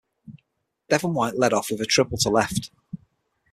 [0.89, 2.71] Devon White led off with a triple to left.